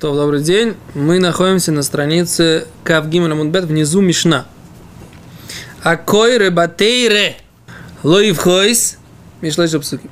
То, 0.00 0.14
добрый 0.16 0.42
день. 0.42 0.76
Мы 0.94 1.18
находимся 1.18 1.72
на 1.72 1.82
странице 1.82 2.66
Кавгима 2.84 3.34
Мудбет, 3.34 3.64
внизу 3.64 4.00
Мишна. 4.00 4.46
Акой 5.82 6.38
ребатейре 6.38 7.36
лоив 8.02 8.38
хойс 8.38 8.96
мишлэш 9.42 9.78
псуки. 9.78 10.08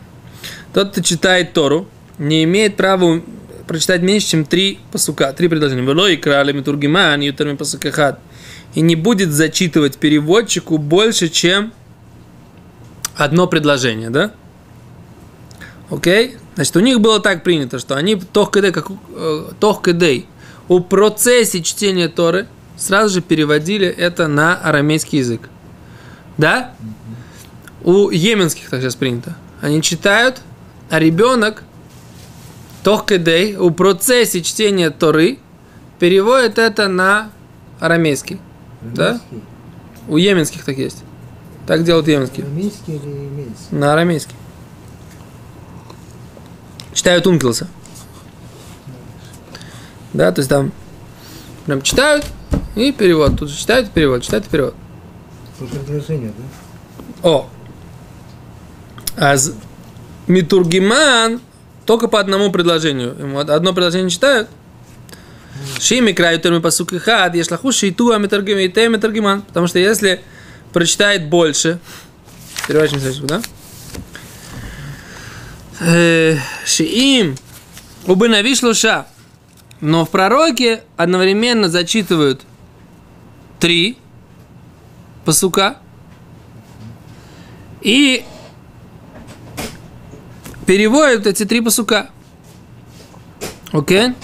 Тот, 0.74 0.90
кто 0.90 1.00
читает 1.00 1.54
Тору, 1.54 1.88
не 2.18 2.44
имеет 2.44 2.76
права 2.76 3.22
прочитать 3.66 4.02
меньше, 4.02 4.26
чем 4.26 4.44
три 4.44 4.78
посука, 4.92 5.32
три 5.32 5.48
предложения. 5.48 5.80
Велой 5.80 6.18
крали 6.18 6.52
митургиман, 6.52 7.22
ютерми 7.22 7.56
посукахат. 7.56 8.20
И 8.74 8.82
не 8.82 8.94
будет 8.94 9.30
зачитывать 9.30 9.96
переводчику 9.96 10.76
больше, 10.76 11.30
чем 11.30 11.72
одно 13.16 13.46
предложение, 13.46 14.10
да? 14.10 14.32
Окей? 15.90 16.36
Значит, 16.54 16.76
у 16.76 16.80
них 16.80 17.00
было 17.00 17.20
так 17.20 17.42
принято, 17.42 17.78
что 17.78 17.96
они 17.96 18.16
тох-кедей, 18.16 18.72
как 18.72 18.90
э, 18.90 20.22
у 20.68 20.80
процессе 20.80 21.62
чтения 21.62 22.08
Торы 22.08 22.46
сразу 22.76 23.14
же 23.14 23.20
переводили 23.22 23.86
это 23.86 24.28
на 24.28 24.54
арамейский 24.56 25.18
язык. 25.18 25.48
Да? 26.36 26.74
У 27.82 28.10
йеменских 28.10 28.68
так 28.68 28.82
сейчас 28.82 28.96
принято. 28.96 29.36
Они 29.60 29.80
читают, 29.82 30.42
а 30.90 30.98
ребенок 30.98 31.64
тох-кедей 32.84 33.56
у 33.56 33.70
процессе 33.70 34.42
чтения 34.42 34.90
Торы 34.90 35.38
переводит 35.98 36.58
это 36.58 36.88
на 36.88 37.30
арамейский. 37.80 38.40
Да? 38.82 39.20
У 40.06 40.16
йеменских 40.16 40.64
так 40.64 40.76
есть. 40.76 41.02
Так 41.66 41.84
делают 41.84 42.08
йеменские. 42.08 42.46
Арамейский 42.46 42.96
или 42.96 43.08
емельский? 43.08 43.66
На 43.70 43.92
арамейский. 43.92 44.34
Читают 46.98 47.28
Ункилса. 47.28 47.68
Да, 50.12 50.32
то 50.32 50.40
есть 50.40 50.48
там 50.48 50.72
прям 51.64 51.80
читают 51.80 52.26
и 52.74 52.90
перевод. 52.90 53.38
Тут 53.38 53.50
же 53.50 53.56
читают 53.56 53.86
и 53.86 53.90
перевод, 53.92 54.24
читают 54.24 54.46
и 54.46 54.48
перевод. 54.48 54.74
По 55.60 55.66
предложению, 55.66 56.32
да? 57.22 57.28
О. 57.28 57.48
А 59.16 59.36
Митургиман 60.26 61.40
только 61.86 62.08
по 62.08 62.18
одному 62.18 62.50
предложению. 62.50 63.14
Ему 63.16 63.38
од- 63.38 63.50
одно 63.50 63.72
предложение 63.72 64.10
читают. 64.10 64.48
Шими 65.78 66.10
краю 66.10 66.40
терми 66.40 66.58
пасук 66.58 66.92
и 66.94 66.98
хад, 66.98 67.36
ешлаху 67.36 67.70
шейту 67.70 68.10
а 68.10 68.18
митургим 68.18 68.58
и 68.58 68.68
те 68.68 68.88
митургиман. 68.88 69.42
Потому 69.42 69.68
что 69.68 69.78
если 69.78 70.20
прочитает 70.72 71.28
больше, 71.28 71.78
переворачиваем 72.66 73.02
следующий, 73.02 73.26
да? 73.28 73.40
Э, 75.80 76.36
Шиим 76.64 77.36
убынави 78.06 78.54
шлуша. 78.54 79.06
Но 79.80 80.04
в 80.04 80.10
пророке 80.10 80.82
одновременно 80.96 81.68
зачитывают 81.68 82.42
три 83.60 83.96
пасука 85.24 85.76
и 87.80 88.24
переводят 90.66 91.26
эти 91.28 91.44
три 91.44 91.60
пасука. 91.60 92.10
Окей? 93.70 94.14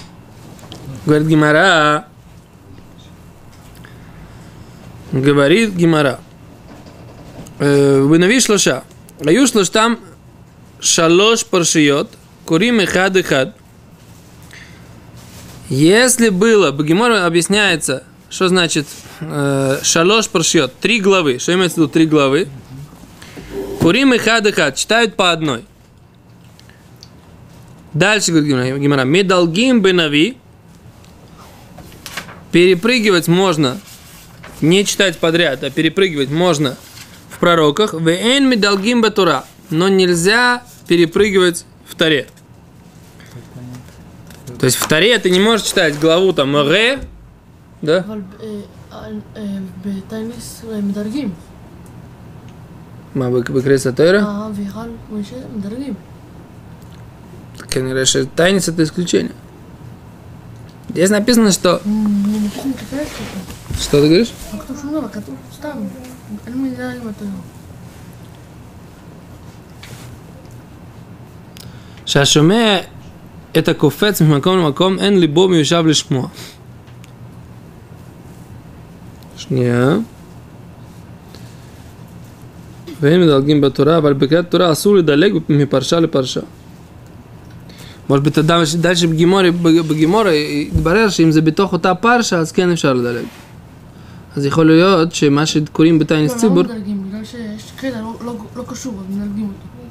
Говорит 1.06 1.28
Гимара. 1.28 2.08
Говорит 5.12 5.74
Гимара. 5.74 6.18
Вынави 7.58 8.40
шлоша. 8.40 8.82
Аю 9.24 9.46
шлош 9.46 9.68
там 9.68 10.00
шалош 10.84 11.44
паршиот. 11.46 12.10
Курим 12.44 12.80
и 12.80 12.84
хад 12.84 13.16
и 13.16 13.22
хад. 13.22 13.56
Если 15.70 16.28
было, 16.28 16.72
Багимор 16.72 17.12
объясняется, 17.12 18.04
что 18.28 18.48
значит 18.48 18.86
э, 19.20 19.78
шалош 19.82 20.28
паршиот, 20.28 20.74
три 20.78 21.00
главы. 21.00 21.38
Что 21.38 21.54
имеется 21.54 21.76
в 21.76 21.78
виду 21.78 21.88
три 21.88 22.06
главы? 22.06 22.48
Курим 23.80 24.12
и 24.12 24.18
хад 24.18 24.46
и 24.46 24.52
хад. 24.52 24.76
Читают 24.76 25.16
по 25.16 25.32
одной. 25.32 25.64
Дальше 27.94 28.32
говорит 28.32 28.78
Гимара. 28.78 29.04
Медалгим 29.04 29.80
бенави. 29.80 30.36
Перепрыгивать 32.52 33.26
можно, 33.26 33.80
не 34.60 34.84
читать 34.84 35.18
подряд, 35.18 35.64
а 35.64 35.70
перепрыгивать 35.70 36.30
можно 36.30 36.76
в 37.30 37.38
пророках. 37.38 37.94
Вен 37.94 38.48
медалгим 38.48 39.00
батура. 39.02 39.44
Но 39.70 39.88
нельзя 39.88 40.62
перепрыгивать 40.87 41.65
в 41.87 41.95
таре. 41.95 42.27
То 44.59 44.65
есть 44.65 44.77
в 44.77 44.87
таре 44.87 45.17
ты 45.19 45.29
не 45.29 45.39
можешь 45.39 45.67
читать 45.67 45.99
главу 45.99 46.33
там 46.33 46.55
ре, 46.57 46.99
да? 47.81 47.99
אבל 47.99 48.21
אה, 48.41 48.61
על- 48.91 49.21
אה, 49.37 49.41
בטייניס 49.85 50.61
אה, 50.71 50.81
מדרגים. 50.81 51.29
מה, 53.15 53.29
בקריסה 53.29 53.91
תוירה? 53.91 54.19
אה, 54.19 54.47
ויכל 54.55 54.89
משה 55.11 55.35
מדרגים. 55.57 55.93
Конечно, 57.69 58.05
что 58.05 58.25
тайница 58.25 58.71
это 58.71 58.81
исключение. 58.83 59.33
Здесь 60.89 61.09
написано, 61.11 61.51
что... 61.51 61.79
м, 61.85 62.25
אני 62.25 62.49
פשוט 62.49 62.65
מתקפת 62.65 62.95
אותו. 62.95 63.79
Что 63.79 64.01
ты 64.01 64.07
говоришь? 64.07 64.33
שהשומע 72.14 72.78
את 73.58 73.68
הקופץ 73.68 74.22
ממקום 74.22 74.58
למקום, 74.58 74.98
אין 74.98 75.20
ליבו 75.20 75.48
מיושב 75.48 75.84
לשמוע. 75.86 76.28
שנייה. 79.36 79.96
והם 83.00 83.20
מדלגים 83.20 83.60
בתורה, 83.60 83.98
אבל 83.98 84.12
בקריאת 84.12 84.50
תורה 84.50 84.72
אסור 84.72 84.94
לדלג 84.94 85.32
מפרשה 85.48 86.00
לפרשה. 86.00 86.40
כמו 88.06 88.16
שבתדם 88.16 88.54
אדם, 88.54 88.62
די 88.80 88.96
שבגימורי, 88.96 89.50
בגימורי 89.50 90.68
התברר 90.72 91.08
שאם 91.08 91.30
זה 91.30 91.40
בתוך 91.40 91.72
אותה 91.72 91.94
פרשה, 91.94 92.38
אז 92.38 92.52
כן 92.52 92.70
אפשר 92.70 92.92
לדלג. 92.92 93.24
אז 94.36 94.46
יכול 94.46 94.66
להיות 94.66 95.14
שמה 95.14 95.46
שקוראים 95.46 95.98
בתיינס 95.98 96.30
לא, 96.30 96.36
לא 96.36 96.40
ציבור... 96.40 96.62
לא 96.62 96.74
מדלגים, 96.74 97.04
בגלל 97.08 97.24
שיש 97.24 97.72
קטע 97.76 98.00
לא, 98.00 98.34
לא- 98.56 98.64
קשור, 98.68 98.94
אז 99.00 99.16
מדלגים 99.16 99.44
אותו. 99.44 99.83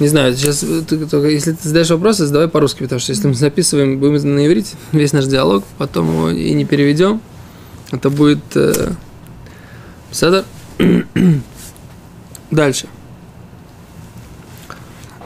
Не 0.00 0.08
знаю, 0.08 0.34
сейчас 0.34 0.62
э, 0.62 0.82
ты, 0.88 1.06
только, 1.06 1.28
если 1.28 1.52
ты 1.52 1.68
задаешь 1.68 1.90
вопросы, 1.90 2.26
задавай 2.26 2.48
по-русски, 2.48 2.82
потому 2.82 3.00
что 3.00 3.12
если 3.12 3.28
мы 3.28 3.34
записываем, 3.34 3.98
будем 3.98 4.34
на 4.34 4.46
иврите 4.46 4.74
весь 4.92 5.12
наш 5.12 5.26
диалог, 5.26 5.62
потом 5.76 6.08
его 6.08 6.30
и 6.30 6.52
не 6.52 6.64
переведем, 6.64 7.20
а 7.90 7.96
это 7.96 8.08
будет 8.08 8.40
э, 8.54 8.92
Седер. 10.10 10.44
Дальше. 12.50 12.86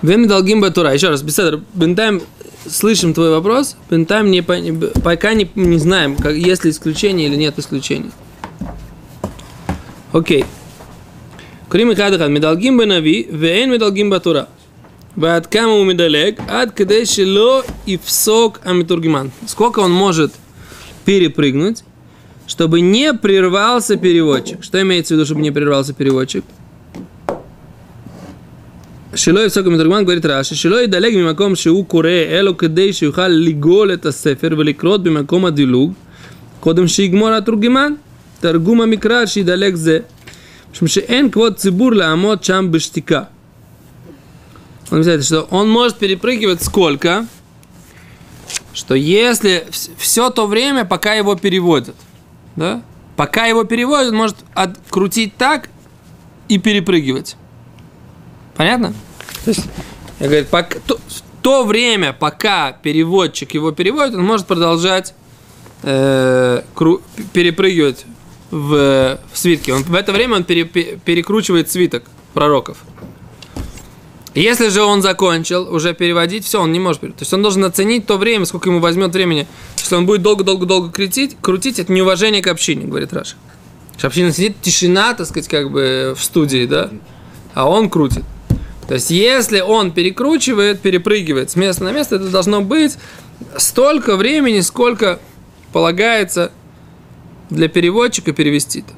Веми 0.03 0.27
долгим 0.27 0.61
батура. 0.61 0.93
Еще 0.93 1.09
раз, 1.09 1.23
Беседер, 1.23 1.61
бентайм 1.73 2.21
слышим 2.69 3.15
твой 3.15 3.31
вопрос, 3.31 3.77
бентайм 3.89 4.31
не, 4.31 4.43
пока 4.43 5.35
не, 5.35 5.49
не 5.55 5.79
знаем, 5.79 6.17
как, 6.17 6.35
есть 6.35 6.65
ли 6.65 6.71
исключение 6.71 7.29
или 7.29 7.37
нет 7.37 7.59
исключения. 7.59 8.11
Окей. 10.13 10.45
Кроме 11.69 11.95
кадыха, 11.95 12.27
медалгим 12.27 12.79
бенави, 12.79 13.27
вейн 13.31 13.71
медалгим 13.71 14.11
батура. 14.11 14.49
Вад 15.17 15.47
кама 15.47 15.75
умедалек, 15.75 16.41
ад 16.49 16.73
кадешило 16.73 17.65
и 17.87 17.99
всок 18.03 18.61
амитургиман. 18.65 19.31
Сколько 19.47 19.79
он 19.81 19.93
может 19.93 20.33
перепрыгнуть, 21.05 21.85
чтобы 22.49 22.81
не 22.81 23.15
прервался 23.15 23.97
переводчик. 23.97 24.65
Что 24.65 24.81
имеется 24.83 25.15
в 25.15 25.17
виду, 25.17 25.27
чтобы 25.27 25.41
не 25.41 25.53
прервался 25.53 25.93
переводчик? 25.95 26.45
Шилой 29.15 29.49
Сок 29.49 29.67
Митургман 29.67 30.03
говорит 30.03 30.25
Раши, 30.25 30.57
Шилой 30.57 30.89
далек 30.89 31.15
бимаком 31.15 31.55
шиу 31.55 31.85
куре, 31.85 32.27
эло 32.29 32.53
кедей 32.53 32.93
ухал 33.07 33.31
лигол 33.31 33.91
это 33.91 34.11
сефер, 34.11 34.57
великрот 34.57 35.03
бимаком 35.03 35.47
адилуг, 35.47 35.95
кодом 36.61 36.89
шигмор 36.89 37.33
атургиман, 37.33 37.99
таргума 38.41 38.87
микра 38.87 39.29
шидалег 39.29 39.77
зе. 39.77 40.05
эн 41.09 41.31
квот 41.31 41.61
цибур 41.61 41.95
ламот 41.95 42.43
чам 42.43 42.73
бештика. 42.73 43.29
Он 44.95 45.01
объясняет, 45.01 45.25
что 45.25 45.43
он 45.51 45.69
может 45.69 45.99
перепрыгивать 45.99 46.63
сколько, 46.63 47.27
что 48.73 48.95
если 48.95 49.67
все 49.99 50.31
то 50.31 50.47
время, 50.47 50.85
пока 50.85 51.15
его 51.15 51.35
переводят, 51.35 51.97
да, 52.55 52.81
пока 53.17 53.47
его 53.47 53.65
переводят, 53.65 54.13
может 54.13 54.37
открутить 54.55 55.37
так 55.37 55.69
и 56.49 56.59
перепрыгивать. 56.59 57.35
Понятно? 58.57 58.95
То 59.45 59.51
есть, 59.51 59.67
я 60.21 60.29
говорю, 60.29 60.47
пока, 60.49 60.79
то, 60.87 61.01
то 61.43 61.65
время, 61.65 62.13
пока 62.13 62.71
переводчик 62.71 63.53
его 63.53 63.73
переводит, 63.73 64.15
он 64.15 64.25
может 64.25 64.47
продолжать 64.47 65.13
э, 65.83 66.63
кру- 66.77 67.03
перепрыгивать 67.33 68.07
в, 68.53 69.19
в 69.33 69.37
свитке. 69.37 69.75
Он, 69.75 69.83
в 69.83 69.95
это 69.97 70.13
время 70.13 70.37
он 70.37 70.45
пере- 70.45 70.67
пе- 70.67 71.01
перекручивает 71.05 71.69
свиток 71.69 72.05
пророков. 72.33 72.79
Если 74.35 74.69
же 74.69 74.83
он 74.83 75.01
закончил 75.01 75.73
уже 75.73 75.95
переводить, 75.95 76.45
все, 76.45 76.61
он 76.61 76.73
не 76.73 76.81
может. 76.81 77.01
То 77.01 77.21
есть 77.21 77.33
он 77.33 77.43
должен 77.43 77.65
оценить 77.65 78.07
то 78.07 78.17
время, 78.17 78.45
сколько 78.47 78.69
ему 78.69 78.81
возьмет 78.81 79.13
времени. 79.13 79.47
Если 79.77 79.95
он 79.95 80.07
будет 80.07 80.23
долго-долго-долго 80.23 80.91
крутить, 80.91 81.37
крутить, 81.41 81.79
это 81.79 81.93
неуважение 81.93 82.43
к 82.43 82.49
общине, 82.49 82.87
говорит 82.87 83.13
Раша. 83.13 83.37
Община 84.03 84.33
сидит, 84.33 84.57
тишина, 84.61 85.15
так 85.15 85.27
сказать, 85.29 85.49
как 85.49 85.71
бы 85.71 86.15
в 86.19 86.23
студии, 86.23 86.67
да? 86.67 86.91
А 87.55 87.69
он 87.69 87.89
крутит. 87.89 88.25
То 88.89 88.95
есть, 88.95 89.11
если 89.11 89.61
он 89.61 89.93
перекручивает, 89.93 90.81
перепрыгивает 90.81 91.51
с 91.51 91.57
места 91.57 91.85
на 91.85 91.93
место, 91.93 92.17
это 92.17 92.29
должно 92.29 92.61
быть 92.61 92.99
столько 93.57 94.17
времени, 94.17 94.61
сколько 94.61 95.21
полагается 95.73 96.51
для 97.51 97.69
переводчика 97.69 98.33
перевести 98.33 98.81
это. 98.81 98.93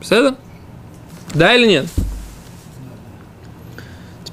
Все 0.00 0.36
Да 1.34 1.54
или 1.54 1.66
нет? 1.66 1.86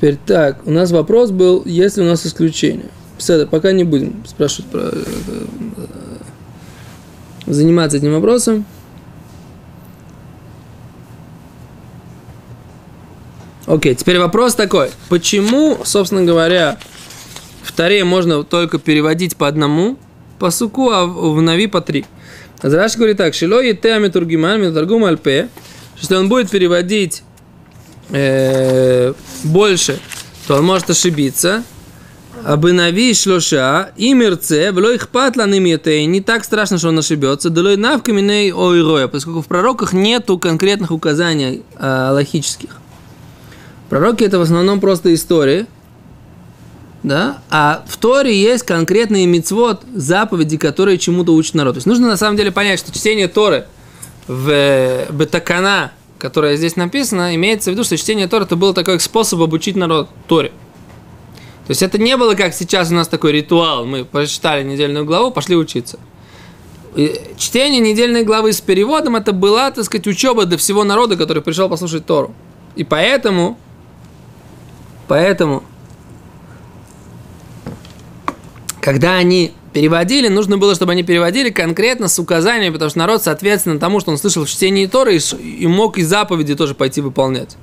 Теперь 0.06 0.20
так, 0.24 0.68
у 0.68 0.70
нас 0.70 0.92
вопрос 0.92 1.32
был, 1.32 1.64
есть 1.66 1.98
ли 1.98 2.04
у 2.04 2.06
нас 2.06 2.28
исключение. 2.28 2.92
Все, 3.18 3.48
пока 3.48 3.72
не 3.72 3.84
будем 3.84 4.24
спрашивать 4.28 4.70
про, 4.70 4.82
э, 4.92 5.46
заниматься 7.48 7.98
этим 7.98 8.14
вопросом. 8.14 8.66
Окей, 13.66 13.96
теперь 13.96 14.20
вопрос 14.20 14.54
такой. 14.54 14.92
Почему, 15.10 15.80
собственно 15.84 16.24
говоря, 16.24 16.78
в 17.64 17.72
Таре 17.72 18.04
можно 18.04 18.44
только 18.44 18.78
переводить 18.78 19.36
по 19.36 19.48
одному 19.48 19.98
по 20.38 20.52
суку, 20.52 20.92
а 20.92 21.08
в 21.08 21.42
Нави 21.42 21.66
по 21.66 21.82
три? 21.82 22.06
Раш 22.62 22.96
говорит 22.96 23.18
так, 23.18 23.34
Шило 23.34 23.60
ете 23.60 23.96
амитургиман 23.96 24.62
митаргум 24.62 25.04
альпе, 25.06 25.50
что 26.00 26.20
он 26.20 26.30
будет 26.30 26.52
переводить 26.52 27.24
э, 28.10 29.14
больше, 29.44 30.00
то 30.48 30.58
он 30.58 30.66
может 30.66 30.90
ошибиться. 30.90 31.64
Абы 32.44 32.74
нави 32.74 33.14
шлоша 33.14 33.92
и 33.96 34.14
мерце, 34.14 34.72
вло 34.72 34.92
их 34.92 35.10
патла 35.10 35.48
не 35.48 36.22
так 36.22 36.44
страшно, 36.44 36.78
что 36.78 36.90
он 36.90 37.00
ошибется, 37.00 37.50
долой 37.50 37.76
навкаминей 37.76 38.52
ойроя, 38.52 39.08
поскольку 39.08 39.42
в 39.42 39.48
пророках 39.48 39.94
нету 39.94 40.38
конкретных 40.38 40.92
указаний 40.92 41.64
э, 41.80 42.10
логических. 42.12 42.82
Пророки 43.90 44.24
это 44.24 44.38
в 44.38 44.42
основном 44.42 44.80
просто 44.80 45.14
истории, 45.14 45.66
да, 47.04 47.40
а 47.50 47.84
в 47.88 47.98
Торе 47.98 48.40
есть 48.40 48.64
конкретные 48.64 49.28
мицвод, 49.28 49.84
заповеди, 49.94 50.58
которые 50.58 50.98
чему-то 50.98 51.34
учат 51.34 51.54
народ. 51.54 51.76
То 51.76 51.78
есть 51.78 51.88
нужно 51.88 52.08
на 52.08 52.18
самом 52.18 52.36
деле 52.36 52.52
понять, 52.52 52.80
что 52.80 52.92
чтение 52.92 53.28
Торы 53.28 53.66
в 54.28 54.50
э, 54.50 55.06
Бетакана, 55.12 55.92
которое 56.18 56.56
здесь 56.58 56.76
написано, 56.76 57.36
имеется 57.36 57.70
в 57.70 57.74
виду, 57.74 57.84
что 57.84 57.98
чтение 57.98 58.28
Торы 58.28 58.46
это 58.46 58.56
был 58.56 58.74
такой 58.74 59.00
способ 59.00 59.42
обучить 59.42 59.76
народ 59.76 60.10
Торе. 60.28 60.50
То 61.68 61.72
есть 61.72 61.82
это 61.82 61.98
не 61.98 62.16
было 62.16 62.36
как 62.36 62.54
сейчас 62.54 62.92
у 62.92 62.96
нас 62.96 63.08
такой 63.08 63.32
ритуал, 63.32 63.86
мы 63.86 64.06
прочитали 64.06 64.64
недельную 64.64 65.06
главу, 65.06 65.32
пошли 65.32 65.56
учиться. 65.56 66.00
И 66.96 67.20
чтение 67.38 67.82
недельной 67.82 68.24
главы 68.24 68.54
с 68.54 68.62
переводом 68.62 69.16
это 69.16 69.34
была, 69.34 69.72
так 69.72 69.84
сказать, 69.84 70.08
учеба 70.08 70.46
для 70.46 70.58
всего 70.58 70.84
народа, 70.84 71.18
который 71.18 71.42
пришел 71.42 71.68
послушать 71.68 72.06
Тору. 72.06 72.34
И 72.76 72.84
поэтому 72.84 73.58
Поэтому, 75.08 75.64
когда 78.82 79.16
они 79.16 79.52
переводили, 79.76 80.30
нужно 80.30 80.58
было, 80.58 80.74
чтобы 80.74 80.94
они 80.94 81.04
переводили 81.04 81.50
конкретно 81.50 82.08
с 82.08 82.18
указаниями, 82.18 82.72
потому 82.72 82.90
что 82.90 82.98
народ, 83.00 83.22
соответственно, 83.22 83.78
тому, 83.78 84.00
что 84.00 84.10
он 84.10 84.18
слышал 84.18 84.46
в 84.46 84.50
чтении 84.50 84.86
Торы, 84.86 85.18
и 85.18 85.68
мог 85.68 85.98
и 85.98 86.02
заповеди 86.02 86.56
тоже 86.56 86.76
пойти 86.76 87.02
выполнять. 87.02 87.58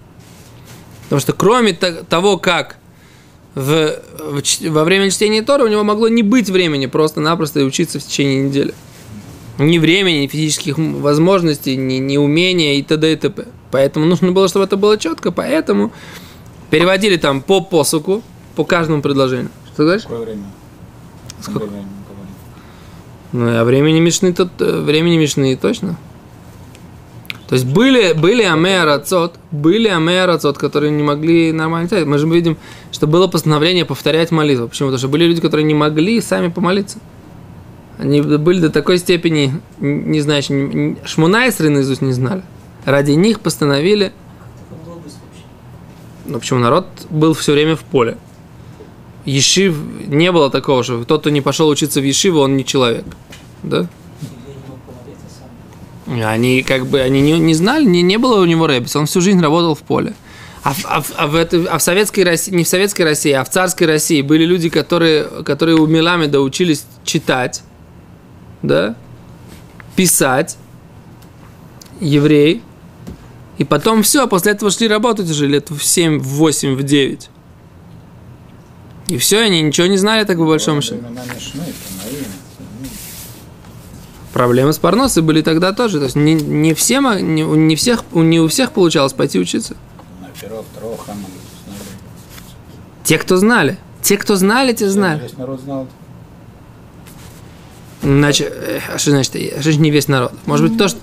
Потому 1.05 1.21
что 1.21 1.33
кроме 1.33 1.73
того, 1.73 2.37
как 2.37 2.77
в, 3.55 3.99
в, 4.19 4.43
во 4.69 4.85
время 4.85 5.11
чтения 5.11 5.41
Торы 5.41 5.65
у 5.65 5.69
него 5.69 5.85
могло 5.85 6.09
не 6.09 6.23
быть 6.23 6.51
времени 6.51 6.85
просто-напросто 6.85 7.61
и 7.61 7.63
учиться 7.63 7.99
в 7.99 8.05
течение 8.05 8.43
недели. 8.43 8.75
Ни 9.57 9.79
времени, 9.79 10.19
ни 10.19 10.27
физических 10.27 10.77
возможностей, 10.77 11.77
ни, 11.77 11.95
ни 11.95 12.19
умения 12.19 12.75
и 12.75 12.83
т.д. 12.83 13.11
и 13.11 13.17
т.п. 13.17 13.47
Поэтому 13.71 14.05
нужно 14.05 14.33
было, 14.33 14.49
чтобы 14.49 14.67
это 14.67 14.77
было 14.77 14.99
четко, 14.99 15.33
поэтому 15.33 15.93
Переводили 16.73 17.19
там 17.19 17.43
по 17.43 17.61
посуку, 17.61 18.23
по 18.57 18.65
каждому 18.65 19.03
предложению. 19.03 19.51
Что 19.67 19.77
ты 19.77 19.83
говоришь? 19.83 20.03
Какое 20.05 20.21
время? 20.21 20.45
Сколько? 21.43 21.67
Время 21.67 22.02
ну, 23.33 23.61
а 23.61 23.65
времени 23.65 24.01
Мишны 24.01 24.33
тут, 24.33 24.51
э, 24.61 24.81
времени 24.81 25.17
Мишны 25.17 25.57
точно. 25.57 25.97
То 27.49 27.55
есть 27.55 27.67
были, 27.67 28.13
были 28.13 28.43
амеарацот, 28.43 29.35
были 29.51 29.89
амеарацот, 29.89 30.57
которые 30.57 30.91
не 30.91 31.03
могли 31.03 31.53
нормально 31.53 31.89
читать. 31.89 32.07
Мы 32.07 32.19
же 32.19 32.27
видим, 32.29 32.57
что 32.91 33.07
было 33.07 33.27
постановление 33.27 33.85
повторять 33.85 34.31
молитву. 34.31 34.69
Почему? 34.69 34.89
Потому 34.89 34.99
что 34.99 35.09
были 35.09 35.25
люди, 35.25 35.41
которые 35.41 35.65
не 35.65 35.75
могли 35.75 36.21
сами 36.21 36.49
помолиться. 36.49 36.99
Они 37.99 38.23
были 38.23 38.61
до 38.61 38.71
такой 38.71 38.99
степени, 38.99 39.61
не 39.79 40.21
знаю, 40.21 40.43
шмунайсры 41.05 41.69
наизусть 41.69 42.01
не 42.01 42.13
знали. 42.13 42.43
Ради 42.87 43.13
них 43.13 43.41
постановили 43.41 44.13
ну, 46.25 46.39
почему 46.39 46.61
народ 46.61 46.87
был 47.11 47.35
все 47.35 47.53
время 47.53 47.77
в 47.77 47.83
поле. 47.83 48.17
Ешив 49.25 49.77
не 50.07 50.33
было 50.33 50.51
такого, 50.51 50.83
что 50.83 51.05
тот, 51.05 51.21
кто 51.21 51.31
не 51.31 51.41
пошел 51.41 51.69
учиться 51.69 52.01
в 52.01 52.05
Ешиву, 52.05 52.41
он 52.41 52.57
не 52.57 52.65
человек. 52.65 53.05
Да? 53.63 53.87
Они 56.07 56.63
как 56.63 56.87
бы 56.87 57.01
они 57.01 57.21
не, 57.21 57.39
не 57.39 57.55
знали, 57.55 57.85
не, 57.85 58.03
не 58.03 58.19
было 58.19 58.41
у 58.41 58.45
него 58.45 58.67
рэббиса, 58.67 58.99
он 58.99 59.07
всю 59.07 59.21
жизнь 59.21 59.41
работал 59.41 59.75
в 59.75 59.81
поле. 59.81 60.15
А, 60.65 60.75
а, 60.85 61.03
а, 61.17 61.27
в, 61.27 61.35
это, 61.35 61.67
а 61.71 61.79
в 61.79 61.83
советской 61.83 62.23
России, 62.23 62.53
не 62.53 62.65
в 62.65 62.69
советской 62.69 63.03
России, 63.03 63.33
а 63.33 63.43
в 63.43 63.51
царской 63.51 63.87
России 63.87 64.23
были 64.23 64.45
люди, 64.45 64.69
которые, 64.69 65.25
которые 65.45 65.77
у 65.77 65.87
Меламеда 65.87 66.41
учились 66.41 66.85
читать, 67.05 67.63
да, 68.63 68.95
писать, 69.97 70.57
еврей, 72.01 72.63
и 73.59 73.65
потом 73.65 74.03
все, 74.03 74.29
после 74.29 74.53
этого 74.53 74.71
шли 74.71 74.87
работать 74.87 75.29
уже 75.31 75.47
лет 75.47 75.71
в 75.71 75.83
7, 75.83 76.21
в 76.21 76.27
8, 76.27 76.77
в 76.77 76.83
9. 76.83 77.29
И 79.09 79.19
все, 79.19 79.41
они 79.41 79.63
ничего 79.63 79.87
не 79.87 79.97
знали, 79.97 80.25
так 80.25 80.37
по 80.39 80.47
большому 80.47 80.83
счету. 80.83 81.05
Проблемы 84.33 84.73
с 84.73 84.79
парносой 84.79 85.23
были 85.23 85.43
тогда 85.43 85.73
тоже. 85.73 85.99
То 85.99 86.05
есть 86.05 86.17
не, 86.17 86.35
не 86.35 86.73
всем, 86.73 87.35
не, 87.35 87.43
не, 87.43 87.77
всех, 87.77 88.05
не 88.13 88.41
у 88.41 88.49
всех 88.49 88.73
получалось 88.73 89.13
пойти 89.13 89.39
учиться. 89.39 89.77
Те, 93.05 93.19
кто 93.19 93.37
знали. 93.37 93.79
Те, 94.01 94.17
кто 94.17 94.37
знали, 94.37 94.73
те 94.73 94.89
знали. 94.89 95.23
Весь 95.23 95.37
народ 95.37 95.61
знал. 95.61 95.87
Значит, 98.03 98.53
э, 98.53 98.81
а 98.93 98.99
что 98.99 99.11
значит, 99.11 99.37
а 99.57 99.61
что 99.61 99.75
не 99.75 99.91
весь 99.91 100.09
народ? 100.09 100.33
Может 100.47 100.69
быть, 100.69 100.79
то, 100.79 100.89
что... 100.89 100.99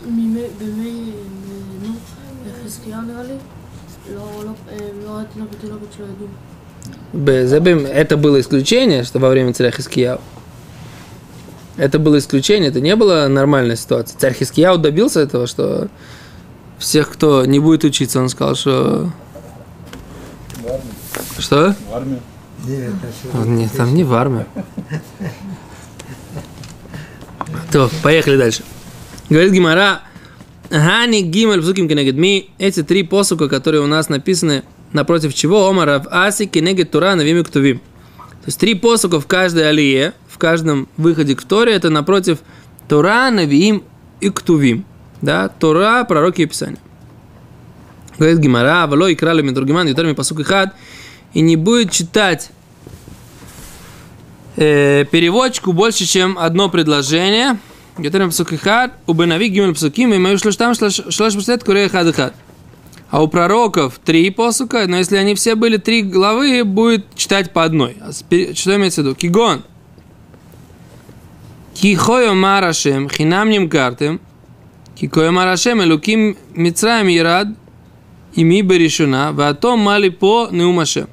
Это 7.14 8.18
было 8.18 8.40
исключение, 8.40 9.04
что 9.04 9.20
во 9.20 9.30
время 9.30 9.54
царя 9.54 9.72
Хискияу. 9.72 10.20
Это 11.78 11.98
было 11.98 12.18
исключение, 12.18 12.70
это 12.70 12.82
не 12.82 12.96
была 12.96 13.28
нормальная 13.30 13.76
ситуация. 13.76 14.18
Царь 14.20 14.34
Хискияу 14.34 14.78
добился 14.78 15.22
этого, 15.22 15.48
что 15.48 15.88
всех, 16.78 17.10
кто 17.10 17.46
не 17.46 17.60
будет 17.60 17.84
учиться, 17.84 18.20
он 18.20 18.30
сказал, 18.30 18.56
что... 18.56 19.12
В 20.58 20.68
армию. 20.68 20.82
Что? 21.38 21.76
В 21.90 21.96
армию. 21.96 22.20
Нет, 22.66 22.94
Нет, 23.46 23.72
там 23.76 23.96
не 23.96 24.04
в 24.04 24.14
армию. 24.14 24.46
То, 27.72 27.90
поехали 28.04 28.38
дальше. 28.38 28.64
Говорит 29.30 29.54
Гимара, 29.54 30.02
Гани 30.70 31.22
Гимель 31.22 31.62
Псуким 31.62 31.88
Кенегедми, 31.88 32.50
эти 32.58 32.84
три 32.84 33.04
посука, 33.04 33.48
которые 33.48 33.82
у 33.82 33.88
нас 33.88 34.10
написаны 34.10 34.64
напротив 34.94 35.34
чего 35.34 35.68
Омара 35.68 36.00
в 36.00 36.08
Аси 36.10 36.46
Кенегет 36.46 36.92
Тура 36.92 37.16
Навим 37.16 37.38
и 37.38 37.44
Ктувим. 37.44 37.80
То 37.80 38.46
есть 38.48 38.60
три 38.60 38.74
посока 38.74 39.20
в 39.20 39.28
каждой 39.28 39.70
алие, 39.70 40.14
в 40.28 40.38
каждом 40.38 40.88
выходе 40.98 41.36
к 41.36 41.44
Торе, 41.44 41.74
это 41.74 41.90
напротив 41.90 42.40
Тура, 42.88 43.30
Навим 43.32 43.84
и 44.22 44.30
Ктувим. 44.30 44.86
Да, 45.22 45.50
Тора, 45.50 46.04
пророки 46.06 46.42
и 46.42 46.46
Писания. 46.46 46.80
Говорит 48.18 48.40
Гимара, 48.40 48.88
Вало 48.88 49.08
и 49.08 49.16
крали 49.16 49.42
Медургиман, 49.42 49.88
Ютарми 49.88 50.14
посук 50.14 50.40
и 50.40 50.44
хад, 50.44 50.74
и 51.34 51.42
не 51.42 51.56
будет 51.56 51.92
читать 51.92 52.52
э, 54.56 55.06
переводчику 55.10 55.74
больше, 55.74 56.06
чем 56.06 56.38
одно 56.38 56.70
предложение. 56.70 57.60
Ютарми 57.98 58.28
посук 58.28 58.54
и 58.54 58.58
хад, 58.58 58.94
Убенави 59.08 59.50
Гимель 59.50 59.74
псуким, 59.74 60.14
и 60.14 60.18
мою 60.18 60.38
шлоштам 60.38 60.74
шлош 60.74 61.34
пуслет 61.34 61.64
курея 61.64 61.90
хад 61.90 62.08
и 62.08 62.14
хад. 62.14 62.34
А 63.10 63.24
у 63.24 63.28
пророков 63.28 64.00
три 64.04 64.30
посука, 64.30 64.86
но 64.88 64.98
если 64.98 65.18
они 65.18 65.34
все 65.34 65.56
были 65.56 65.78
три 65.78 66.04
главы, 66.04 66.64
будет 66.64 67.16
читать 67.16 67.52
по 67.52 67.64
одной. 67.64 67.98
А 68.02 68.12
что 68.12 68.76
имеется 68.76 69.02
в 69.02 69.06
виду? 69.06 69.16
Кигон. 69.16 69.64
Кихою 71.74 72.36
марашем, 72.36 73.10
хинам 73.10 73.50
ним 73.50 73.70
картем, 73.70 74.20
кихою 74.96 75.32
марашем, 75.32 75.82
элуким 75.82 76.38
мицраем 76.54 77.08
ирад, 77.10 77.48
и 78.34 78.44
ми 78.44 78.62
берешуна, 78.62 79.32
ватом 79.32 79.80
мали 79.80 80.10
по 80.10 80.50
неумашем. 80.52 81.08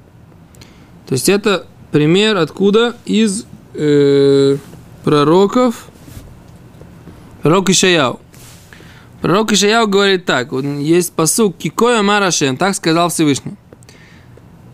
То 1.07 1.15
есть 1.15 1.29
это 1.29 1.67
пример 1.93 2.37
откуда? 2.37 2.97
Из 3.05 3.47
э, 3.75 4.57
пророков. 5.05 5.87
Пророк 7.43 7.71
Ишаяу. 7.71 8.21
Пророк 9.27 9.51
Ишаяу 9.51 9.89
говорит 9.89 10.25
так. 10.25 10.53
Есть 10.53 11.13
посук 11.13 11.57
Кикоя 11.57 12.01
Марашем. 12.01 12.57
Так 12.57 12.77
сказал 12.77 13.09
Всевышний. 13.09 13.57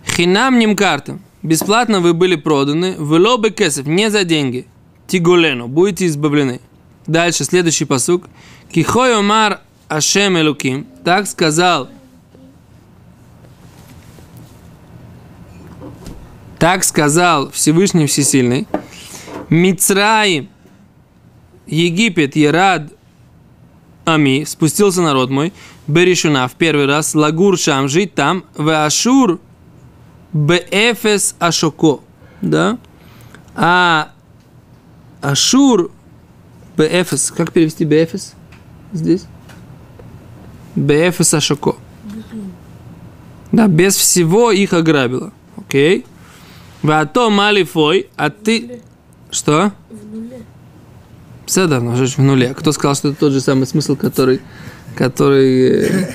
Хинам 0.07 0.59
ним 0.59 0.77
картам. 0.77 1.23
Бесплатно 1.43 2.01
вы 2.01 2.13
были 2.13 2.37
проданы. 2.37 2.95
В 2.99 3.13
лобы 3.13 3.49
кесов. 3.49 3.87
Не 3.87 4.11
за 4.11 4.25
деньги. 4.25 4.67
Тигулену. 5.07 5.69
Будете 5.69 6.07
избавлены. 6.07 6.61
Дальше, 7.07 7.45
следующий 7.45 7.87
посук. 7.87 8.27
Кихой 8.71 9.17
Омар 9.17 9.63
Ашем 9.89 10.37
Элуким. 10.37 10.87
Так 11.03 11.27
сказал 11.27 11.89
Так 16.59 16.85
сказал 16.85 17.51
Всевышний 17.53 18.07
Всесильный. 18.07 18.69
Мицраим, 19.49 20.51
Египет, 21.67 22.37
Ерад, 22.37 22.93
Ами, 24.05 24.45
спустился 24.45 25.01
народ 25.01 25.31
мой, 25.31 25.53
Беришуна 25.87 26.49
в 26.49 26.55
первый 26.55 26.87
раз, 26.87 27.15
Лагур 27.15 27.57
Шам, 27.57 27.89
жить 27.89 28.15
там, 28.15 28.45
в 28.57 28.85
Ашур, 28.85 29.39
Бефес 30.33 31.37
Ашоко, 31.39 32.01
да? 32.41 32.79
А 33.55 34.11
Ашур, 35.21 35.93
Бефес, 36.77 37.31
как 37.31 37.53
перевести 37.53 37.85
Бефес 37.85 38.35
здесь? 38.93 39.27
Бефес 40.75 41.35
Ашоко. 41.35 41.77
Да, 43.53 43.69
без 43.69 43.97
всего 43.97 44.51
их 44.51 44.73
ограбило. 44.73 45.33
Окей. 45.57 46.07
Вато 46.83 47.31
малифой, 47.31 48.09
а 48.17 48.31
ты... 48.31 48.81
Что? 49.31 49.73
В 49.91 50.15
нуле. 50.15 50.43
Седа, 51.53 51.81
но 51.81 51.97
же 51.97 52.07
в 52.07 52.19
нуле. 52.19 52.55
Кто 52.55 52.73
сказал, 52.73 52.95
что 52.95 53.09
это 53.09 53.21
тот 53.21 53.33
же 53.33 53.41
самый 53.41 53.67
смысл, 53.67 53.95
который... 53.95 54.41
который... 54.97 55.85
э, 55.85 56.15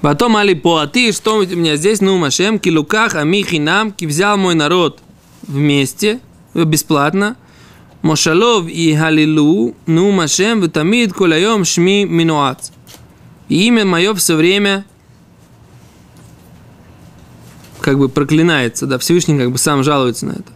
Потом 0.00 0.36
Али 0.36 0.54
по, 0.54 0.78
а 0.78 0.86
ты 0.88 1.12
что 1.12 1.36
у 1.36 1.46
меня 1.46 1.76
здесь, 1.76 2.00
ну, 2.00 2.18
Машем, 2.18 2.58
килуках, 2.58 3.14
амихи 3.14 3.56
нам, 3.56 3.92
ки 3.92 4.04
взял 4.04 4.36
мой 4.36 4.56
народ 4.56 5.00
вместе, 5.46 6.18
э, 6.54 6.64
бесплатно, 6.64 7.36
Мошалов 8.02 8.68
и 8.68 8.94
Халилу, 8.94 9.76
ну, 9.86 10.10
Машем, 10.10 10.62
витамид, 10.62 11.12
коляем, 11.12 11.64
шми, 11.64 12.04
минуац. 12.04 12.70
И 13.48 13.68
имя 13.68 13.84
мое 13.84 14.14
все 14.14 14.34
время 14.34 14.84
как 17.80 17.98
бы 17.98 18.08
проклинается, 18.08 18.86
да, 18.86 18.98
Всевышний 18.98 19.38
как 19.38 19.52
бы 19.52 19.58
сам 19.58 19.84
жалуется 19.84 20.26
на 20.26 20.32
это. 20.32 20.55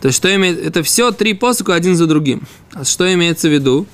То 0.00 0.08
есть, 0.08 0.16
что 0.16 0.34
имеет, 0.34 0.58
это 0.58 0.82
все 0.82 1.12
три 1.12 1.32
посука 1.32 1.74
один 1.74 1.96
за 1.96 2.06
другим. 2.06 2.42
А 2.74 2.84
что 2.84 3.12
имеется 3.14 3.48
в 3.48 3.52
виду? 3.52 3.86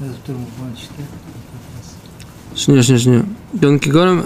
Это 0.00 0.14
второй 0.22 0.40
буквально 0.40 0.76
читает. 0.76 1.08
как 1.52 1.62
раз. 1.76 1.96
שנייה, 2.54 2.82
שנייה, 2.82 3.00
שנייה. 3.00 3.22
יום 3.62 3.78
כגון... 3.78 4.22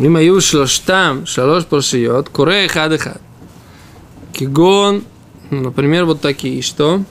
אם 0.00 0.16
היו 0.16 0.40
שלושתם, 0.40 1.20
שלוש 1.24 1.64
פרשיות, 1.64 2.28
קורא 2.28 2.54
אחד 2.66 2.92
אחד. 2.92 3.16
Кигон, 4.35 5.05
ну, 5.49 5.61
например, 5.61 6.03
вот 6.03 6.19
такие. 6.19 6.61
Что? 6.61 7.01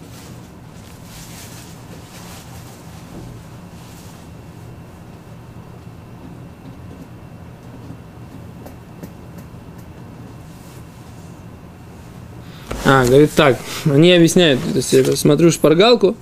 А, 12.84 13.06
говорит 13.06 13.30
так. 13.34 13.58
Они 13.86 14.12
объясняют. 14.12 14.60
То 14.60 14.76
есть 14.76 14.92
я 14.92 15.16
смотрю 15.16 15.50
шпаргалку. 15.50 16.16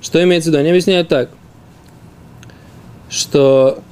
Что 0.00 0.22
имеется 0.22 0.50
в 0.50 0.52
виду? 0.52 0.60
Они 0.60 0.68
объясняют 0.68 1.08
так, 1.08 1.30
что 3.08 3.82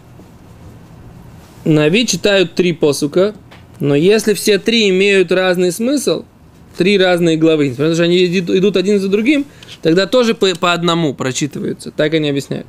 Нави 1.65 2.07
читают 2.07 2.55
три 2.55 2.73
посука, 2.73 3.35
но 3.81 3.97
если 3.97 4.35
все 4.35 4.59
три 4.59 4.89
имеют 4.91 5.33
разный 5.33 5.73
смысл– 5.73 6.25
три 6.77 6.99
разные 6.99 7.37
главы, 7.37 7.75
то, 7.75 7.95
что 7.95 8.03
они 8.03 8.27
идут 8.27 8.77
один 8.77 9.01
за 9.01 9.09
другим, 9.09 9.47
тогда 9.83 10.07
тоже 10.07 10.35
по, 10.35 10.55
по 10.55 10.73
одному 10.73 11.15
прочитываются. 11.15 11.91
Так 11.91 12.15
они 12.15 12.29
объясняют. 12.29 12.67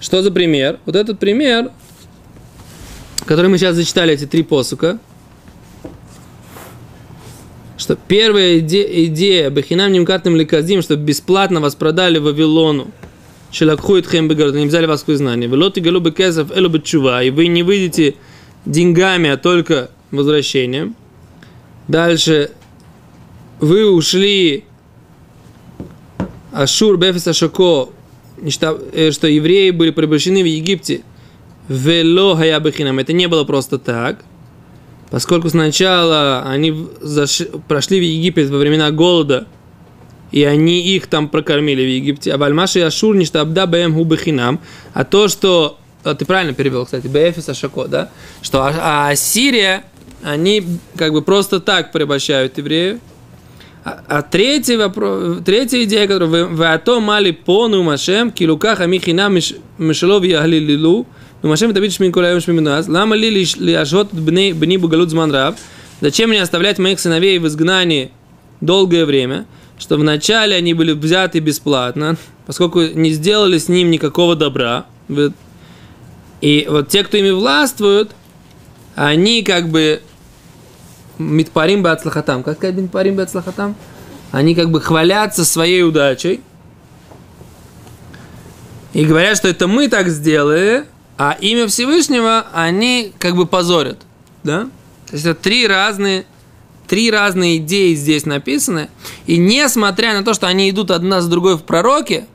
Что 0.00 0.22
за 0.22 0.30
пример? 0.30 0.78
Вот 0.84 0.96
этот 0.96 1.18
пример, 1.18 1.70
который 3.26 3.48
мы 3.48 3.58
сейчас 3.58 3.76
зачитали, 3.76 4.12
эти 4.12 4.26
три 4.26 4.42
посука, 4.42 4.98
что 7.76 7.96
первая 7.96 8.58
иде- 8.58 9.06
идея 9.06 9.50
Бахинам 9.50 9.92
Нимкатным 9.92 10.36
Ликазим, 10.36 10.82
что 10.82 10.96
бесплатно 10.96 11.60
вас 11.60 11.74
продали 11.74 12.18
Вавилону, 12.18 12.90
Шелакху 13.50 13.96
и 13.96 14.02
Тхембегород, 14.02 14.54
они 14.54 14.66
взяли 14.66 14.86
вас 14.86 15.02
к 15.02 15.14
знанию. 15.14 15.50
Велоти 15.50 15.80
галубы 15.80 16.12
кезов 16.12 16.50
элу 16.50 16.68
бетчува, 16.68 17.22
и 17.22 17.30
вы 17.30 17.46
не 17.46 17.62
выйдете 17.62 18.14
деньгами, 18.66 19.30
а 19.30 19.36
только 19.36 19.90
возвращением. 20.10 20.96
Дальше 21.88 22.50
вы 23.64 23.90
ушли 23.90 24.64
Ашур 26.52 26.96
Бефес 26.96 27.26
Ашако, 27.26 27.88
э, 28.42 29.10
что 29.10 29.26
евреи 29.26 29.70
были 29.70 29.90
превращены 29.90 30.42
в 30.42 30.46
Египте. 30.46 31.02
Вело 31.68 32.36
Хаябахинам. 32.36 32.98
Это 32.98 33.12
не 33.12 33.26
было 33.26 33.44
просто 33.44 33.78
так. 33.78 34.22
Поскольку 35.10 35.48
сначала 35.48 36.42
они 36.42 36.72
в- 36.72 36.90
заш- 37.00 37.60
прошли 37.68 37.98
в 37.98 38.02
Египет 38.02 38.50
во 38.50 38.58
времена 38.58 38.90
голода, 38.90 39.46
и 40.30 40.42
они 40.44 40.80
их 40.82 41.06
там 41.06 41.28
прокормили 41.28 41.82
в 41.82 41.88
Египте. 41.88 42.32
А 42.32 42.38
Вальмаши 42.38 42.80
Ашур 42.80 43.16
не 43.16 43.24
штабда 43.24 43.66
бэм 43.66 43.94
губахинам. 43.94 44.60
А 44.92 45.04
то, 45.04 45.28
что... 45.28 45.78
а, 46.02 46.14
ты 46.14 46.24
правильно 46.24 46.52
перевел, 46.52 46.84
кстати, 46.84 47.06
Бэфис 47.06 47.48
Ашако, 47.48 47.86
да? 47.86 48.10
Что 48.42 48.62
а, 48.62 48.72
а 48.78 49.08
Ассирия, 49.10 49.84
они 50.22 50.64
как 50.96 51.12
бы 51.12 51.22
просто 51.22 51.60
так 51.60 51.92
порабощают 51.92 52.58
евреев. 52.58 52.98
А, 53.84 54.02
а 54.08 54.22
третий 54.22 54.78
вопрос, 54.78 55.42
третья 55.44 55.84
идея, 55.84 56.06
которая 56.06 56.46
вы, 56.46 56.66
о 56.66 56.78
том 56.78 57.02
мали 57.02 57.32
пону 57.32 57.82
машем, 57.82 58.30
килуках 58.30 58.80
амихина 58.80 59.28
мишелов 59.76 60.24
яхли 60.24 60.58
лилу, 60.58 61.06
ну 61.42 61.50
машем 61.50 61.70
это 61.70 61.80
видишь 61.80 62.00
минкуляем 62.00 62.40
шмиминаз, 62.40 62.88
лама 62.88 63.14
ли 63.14 63.28
лишь 63.28 63.56
ли 63.56 63.74
ажот 63.74 64.08
бни 64.10 64.54
бни 64.54 64.78
бугалут 64.78 65.10
зманрав, 65.10 65.56
зачем 66.00 66.30
мне 66.30 66.40
оставлять 66.40 66.78
моих 66.78 66.98
сыновей 66.98 67.38
в 67.38 67.46
изгнании 67.46 68.10
долгое 68.62 69.04
время, 69.04 69.44
что 69.78 69.98
вначале 69.98 70.56
они 70.56 70.72
были 70.72 70.92
взяты 70.92 71.40
бесплатно, 71.40 72.16
поскольку 72.46 72.80
не 72.80 73.10
сделали 73.10 73.58
с 73.58 73.68
ним 73.68 73.90
никакого 73.90 74.34
добра. 74.34 74.86
И 76.40 76.66
вот 76.70 76.88
те, 76.88 77.04
кто 77.04 77.18
ими 77.18 77.30
властвуют, 77.32 78.12
они 78.94 79.42
как 79.42 79.68
бы 79.68 80.00
митпарим 81.18 81.82
бацлахатам. 81.82 82.42
Как 82.42 82.58
сказать 82.58 82.76
митпарим 82.76 83.16
бацлахатам? 83.16 83.74
Они 84.32 84.54
как 84.54 84.70
бы 84.70 84.80
хвалятся 84.80 85.44
своей 85.44 85.82
удачей. 85.82 86.40
И 88.92 89.04
говорят, 89.04 89.36
что 89.36 89.48
это 89.48 89.66
мы 89.66 89.88
так 89.88 90.08
сделали, 90.08 90.84
а 91.18 91.36
имя 91.40 91.66
Всевышнего 91.66 92.46
они 92.52 93.12
как 93.18 93.36
бы 93.36 93.46
позорят. 93.46 93.98
Да? 94.42 94.68
То 95.06 95.12
есть 95.12 95.26
это 95.26 95.40
три 95.40 95.66
разные 95.66 96.26
три 96.86 97.10
разные 97.10 97.58
идеи 97.58 97.94
здесь 97.94 98.26
написаны, 98.26 98.88
и 99.26 99.36
несмотря 99.36 100.14
на 100.14 100.24
то, 100.24 100.34
что 100.34 100.46
они 100.46 100.70
идут 100.70 100.90
одна 100.90 101.20
с 101.20 101.26
другой 101.26 101.56
в 101.56 101.62
пророке, 101.62 102.26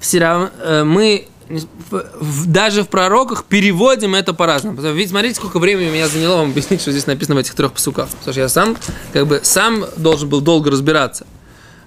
все 0.00 0.20
равно 0.20 0.50
э, 0.62 0.84
мы 0.84 1.26
в- 1.48 2.04
в- 2.20 2.46
даже 2.46 2.82
в 2.82 2.88
пророках 2.88 3.44
переводим 3.44 4.14
это 4.14 4.32
по-разному. 4.34 4.80
Ведь 4.92 5.10
смотрите, 5.10 5.34
сколько 5.36 5.58
времени 5.58 5.90
меня 5.90 6.08
заняло 6.08 6.36
вам 6.38 6.50
объяснить, 6.50 6.80
что 6.80 6.90
здесь 6.90 7.06
написано 7.06 7.36
в 7.36 7.38
этих 7.38 7.54
трех 7.54 7.72
посуках. 7.72 8.08
Потому 8.08 8.32
что 8.32 8.40
я 8.40 8.48
сам, 8.48 8.76
как 9.12 9.26
бы, 9.26 9.40
сам 9.42 9.84
должен 9.96 10.28
был 10.28 10.40
долго 10.40 10.70
разбираться. 10.70 11.26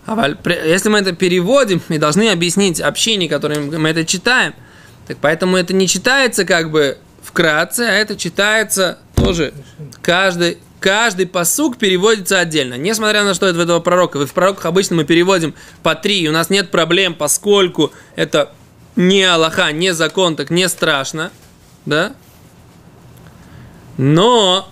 А 0.05 0.29
если 0.65 0.87
мы 0.89 0.99
это 0.99 1.11
переводим 1.13 1.81
и 1.89 1.97
должны 1.97 2.29
объяснить 2.29 2.79
общине, 2.79 3.27
которым 3.27 3.81
мы 3.81 3.89
это 3.89 4.05
читаем, 4.05 4.53
так 5.07 5.17
поэтому 5.19 5.57
это 5.57 5.73
не 5.73 5.87
читается 5.87 6.45
как 6.45 6.71
бы 6.71 6.97
вкратце, 7.21 7.81
а 7.81 7.91
это 7.91 8.15
читается 8.15 8.99
тоже 9.15 9.53
каждый, 10.01 10.59
каждый 10.79 11.27
посук 11.27 11.77
переводится 11.77 12.39
отдельно. 12.39 12.75
Несмотря 12.75 13.25
на 13.25 13.33
что 13.33 13.47
это 13.47 13.61
этого 13.61 13.81
пророка. 13.81 14.25
В 14.25 14.31
пророках 14.31 14.65
обычно 14.65 14.95
мы 14.95 15.03
переводим 15.03 15.53
по 15.83 15.93
три, 15.93 16.21
и 16.21 16.27
у 16.29 16.31
нас 16.31 16.49
нет 16.49 16.71
проблем, 16.71 17.13
поскольку 17.13 17.91
это 18.15 18.53
не 18.97 19.23
Аллаха, 19.23 19.71
не 19.71 19.93
закон, 19.93 20.35
так 20.35 20.49
не 20.49 20.67
страшно. 20.67 21.31
Да? 21.85 22.13
Но 23.97 24.67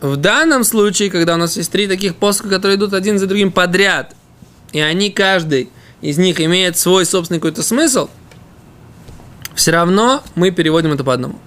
в 0.00 0.16
данном 0.16 0.62
случае, 0.62 1.10
когда 1.10 1.34
у 1.34 1.38
нас 1.38 1.56
есть 1.56 1.72
три 1.72 1.88
таких 1.88 2.14
посоха, 2.16 2.48
которые 2.48 2.76
идут 2.76 2.92
один 2.92 3.18
за 3.18 3.26
другим 3.26 3.50
подряд, 3.50 4.14
и 4.72 4.80
они 4.80 5.10
каждый 5.10 5.70
из 6.02 6.18
них 6.18 6.40
имеет 6.40 6.76
свой 6.76 7.04
собственный 7.04 7.40
какой-то 7.40 7.62
смысл, 7.62 8.08
все 9.54 9.72
равно 9.72 10.22
мы 10.36 10.50
переводим 10.50 10.92
это 10.92 11.02
по 11.02 11.14
одному. 11.14 11.38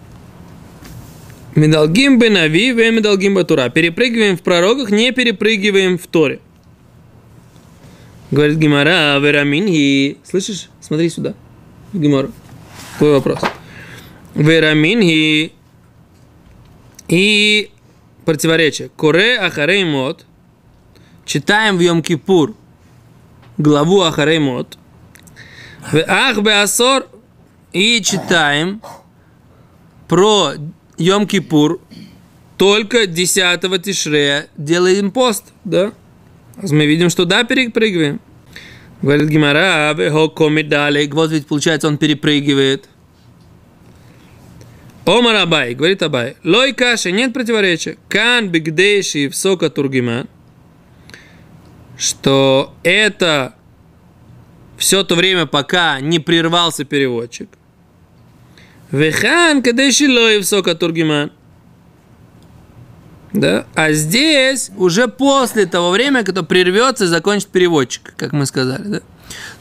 Медалгим 1.55 2.17
бы 2.17 2.29
нави, 2.29 2.71
ве 2.71 2.91
медалгим 2.91 3.35
бы 3.35 3.43
тура. 3.43 3.69
Перепрыгиваем 3.69 4.37
в 4.37 4.41
пророках, 4.41 4.89
не 4.89 5.11
перепрыгиваем 5.11 5.97
в 5.97 6.07
Торе. 6.07 6.39
Говорит 8.31 8.57
Гимара, 8.57 9.19
вераминхи. 9.19 10.17
Слышишь? 10.23 10.69
Смотри 10.79 11.09
сюда. 11.09 11.35
Гимара. 11.93 12.29
Твой 12.98 13.13
вопрос. 13.13 13.39
Вераминхи. 14.36 15.53
И 17.07 17.71
противоречие. 18.25 18.89
Куре 18.89 19.38
ахарей 19.38 19.83
мод. 19.83 20.25
Читаем 21.25 21.77
в 21.77 21.81
Йом-Кипур 21.81 22.55
главу 23.57 24.01
Ахарей 24.01 24.39
мод. 24.39 24.77
Ах 26.07 26.39
беасор. 26.39 27.07
И 27.74 28.01
читаем 28.01 28.81
про 30.10 30.53
Йом-Кипур 30.98 31.79
только 32.57 33.07
10 33.07 33.81
Тишрея 33.81 34.48
делаем 34.57 35.12
пост, 35.12 35.53
да? 35.63 35.93
Мы 36.57 36.86
видим, 36.86 37.10
что 37.10 37.25
да, 37.25 37.43
перепрыгиваем. 37.45 38.19
Говорит 39.01 39.29
Гимара, 39.29 39.93
далее. 40.63 41.10
Вот 41.12 41.31
ведь 41.31 41.48
получается, 41.48 41.88
он 41.88 41.98
перепрыгивает. 41.98 42.88
Омар 45.05 45.36
Абай, 45.36 45.74
говорит 45.74 46.03
Абай, 46.03 46.36
лой 46.43 46.74
каши, 46.74 47.12
нет 47.12 47.34
противоречия. 47.34 47.98
Кан 48.08 48.50
бигдейши 48.50 49.29
в 49.29 49.36
сока 49.36 49.70
тургиман. 49.72 50.27
Что 51.98 52.75
это 52.84 53.55
все 54.77 55.03
то 55.03 55.15
время, 55.15 55.48
пока 55.48 56.00
не 56.00 56.20
прервался 56.20 56.86
переводчик. 56.86 57.50
Вехан 58.91 59.63
кадеши 59.63 60.08
лой 60.08 60.39
в 60.39 60.43
сока 60.43 60.75
тургиман. 60.75 61.31
Да? 63.33 63.65
А 63.75 63.91
здесь 63.93 64.71
уже 64.75 65.07
после 65.07 65.65
того 65.65 65.91
времени, 65.91 66.23
когда 66.23 66.43
прервется 66.43 67.05
и 67.05 67.07
закончит 67.07 67.50
переводчик, 67.50 68.13
как 68.17 68.33
мы 68.33 68.45
сказали. 68.45 68.83
Да? 68.83 69.00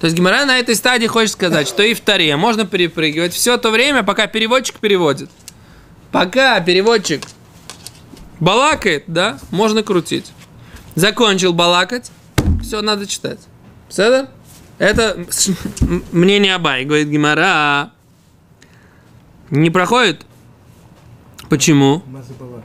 То 0.00 0.06
есть 0.06 0.16
Гимара 0.16 0.44
на 0.44 0.58
этой 0.58 0.74
стадии 0.74 1.06
хочет 1.06 1.32
сказать, 1.32 1.68
что 1.68 1.82
и 1.82 1.94
в 1.94 2.00
Таре 2.00 2.36
можно 2.36 2.66
перепрыгивать 2.66 3.32
все 3.32 3.56
то 3.58 3.70
время, 3.70 4.02
пока 4.02 4.26
переводчик 4.26 4.80
переводит. 4.80 5.30
Пока 6.10 6.58
переводчик 6.60 7.22
балакает, 8.40 9.04
да, 9.06 9.38
можно 9.50 9.82
крутить. 9.82 10.32
Закончил 10.96 11.52
балакать, 11.52 12.10
все, 12.62 12.82
надо 12.82 13.06
читать. 13.06 13.38
Все 13.88 14.28
Это 14.78 15.24
мнение 16.10 16.56
Абай, 16.56 16.84
говорит 16.84 17.08
Гимара. 17.08 17.92
Не 19.50 19.70
проходит? 19.70 20.26
Почему? 21.48 22.02
Маза 22.06 22.32
была. 22.38 22.62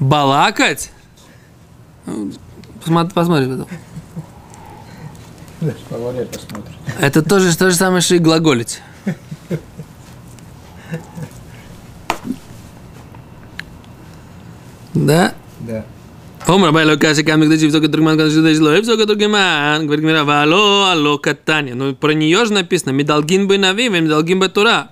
Балакать? 0.00 0.90
Посмотри, 2.80 3.14
Посмотрим 3.14 3.50
потом. 3.50 3.68
Это 7.00 7.22
тоже 7.22 7.56
то 7.56 7.70
же 7.70 7.76
самое, 7.76 8.02
что 8.02 8.14
и 8.14 8.18
глаголить. 8.18 8.80
Да? 14.92 15.34
Да. 15.60 15.84
Омра 16.46 16.72
Байло 16.72 16.96
Каси 16.96 17.24
Камик 17.24 17.48
Дачи 17.48 17.64
Висока 17.64 17.88
Тургман 17.88 18.16
Каси 18.16 18.40
Дачи 18.40 18.58
Лоэ 18.58 18.80
Висока 18.80 19.06
Тургман 19.06 19.86
Говорит 19.86 20.04
Гмира 20.04 20.24
Вало 20.24 20.92
Алло 20.92 21.18
Катания 21.18 21.74
Ну 21.74 21.94
про 21.94 22.12
нее 22.12 22.44
же 22.44 22.52
написано 22.52 22.92
Медалгин 22.92 23.48
бы 23.48 23.58
Нави 23.58 23.88
Медалгин 23.88 24.38
бы 24.38 24.48
Тура 24.48 24.90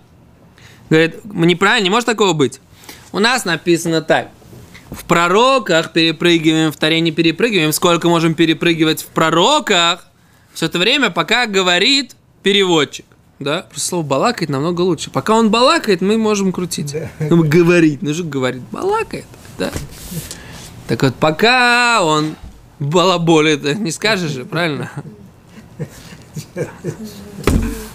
Говорит, 0.91 1.25
неправильно, 1.25 1.85
не 1.85 1.91
может 1.91 2.07
такого 2.07 2.33
быть 2.33 2.61
У 3.13 3.19
нас 3.21 3.45
написано 3.45 4.03
так 4.03 4.31
в 4.93 5.05
пророках 5.05 5.93
перепрыгиваем 5.93 6.73
в 6.73 6.77
таре 6.77 7.01
не 7.01 7.13
перепрыгиваем 7.13 7.73
сколько 7.73 8.09
можем 8.09 8.35
перепрыгивать 8.35 9.03
в 9.03 9.07
пророках 9.07 10.07
все 10.53 10.67
это 10.67 10.79
время 10.79 11.11
пока 11.11 11.47
говорит 11.47 12.17
переводчик 12.43 13.07
да, 13.43 13.63
просто 13.63 13.89
слово 13.89 14.05
балакает 14.05 14.51
намного 14.51 14.83
лучше. 14.83 15.11
Пока 15.11 15.35
он 15.35 15.51
балакает, 15.51 16.01
мы 16.01 16.17
можем 16.17 16.53
крутить. 16.53 16.95
Ну, 17.19 17.43
говорит, 17.43 18.03
ну 18.03 18.15
же 18.15 18.25
говорит, 18.25 18.63
балакает, 18.71 19.25
да. 19.59 19.73
Так 20.89 21.03
вот, 21.03 21.15
пока 21.15 22.03
он 22.05 22.37
балаболит, 22.79 23.79
не 23.79 23.91
скажешь 23.91 24.31
же, 24.31 24.45
правильно? 24.45 24.91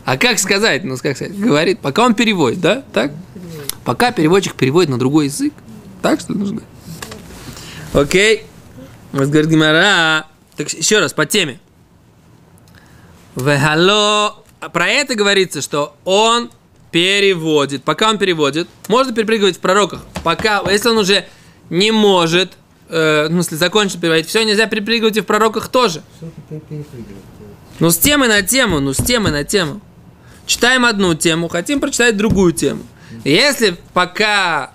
А 0.06 0.18
как 0.18 0.40
сказать? 0.40 0.84
Ну, 0.84 0.96
как 0.98 1.16
сказать? 1.16 1.38
Говорит, 1.38 1.80
пока 1.80 2.06
он 2.06 2.14
переводит, 2.14 2.62
да? 2.62 2.84
Так? 2.94 3.12
Пока 3.84 4.12
переводчик 4.12 4.54
переводит 4.54 4.90
на 4.90 4.98
другой 4.98 5.26
язык. 5.26 5.54
Так 6.02 6.20
что 6.20 6.34
нужно? 6.34 6.62
Окей. 7.94 8.46
Вот 9.12 9.28
говорит 9.28 9.50
Гимара. 9.50 10.28
Так 10.56 10.70
еще 10.72 11.00
раз, 11.00 11.14
по 11.14 11.26
теме. 11.26 11.60
Вехало. 13.36 14.44
Про 14.74 14.88
это 14.88 15.16
говорится, 15.16 15.62
что 15.62 15.96
он 16.04 16.50
переводит. 16.92 17.84
Пока 17.84 18.10
он 18.10 18.18
переводит, 18.18 18.68
можно 18.88 19.14
перепрыгивать 19.14 19.58
в 19.58 19.60
пророках. 19.60 20.02
Пока, 20.24 20.64
если 20.70 20.90
он 20.90 20.98
уже 20.98 21.28
не 21.70 21.92
может, 21.92 22.54
э, 22.90 23.28
в 23.28 23.32
смысле, 23.32 23.58
закончил 23.58 24.00
переводить, 24.00 24.28
все, 24.28 24.44
нельзя 24.44 24.66
перепрыгивать 24.66 25.18
и 25.18 25.22
в 25.22 25.26
пророках 25.26 25.68
тоже. 25.68 26.02
Ну, 27.80 27.92
с 27.92 27.98
темы 27.98 28.28
на 28.28 28.42
тему, 28.42 28.80
ну, 28.80 28.94
с 28.94 28.98
темы 28.98 29.30
на 29.30 29.44
тему. 29.44 29.82
Читаем 30.48 30.86
одну 30.86 31.14
тему, 31.14 31.50
хотим 31.50 31.80
прочитать 31.80 32.18
другую 32.18 32.54
тему. 32.54 32.84
Если 33.24 33.78
пока... 33.94 34.72